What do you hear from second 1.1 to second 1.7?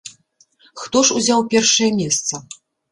ж узяў